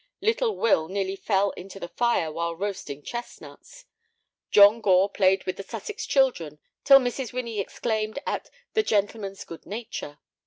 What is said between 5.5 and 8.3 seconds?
the Sussex children till Mrs. Winnie exclaimed